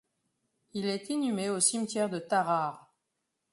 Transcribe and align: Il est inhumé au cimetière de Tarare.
Il 0.73 0.87
est 0.87 1.11
inhumé 1.11 1.51
au 1.51 1.59
cimetière 1.59 2.09
de 2.09 2.17
Tarare. 2.17 2.91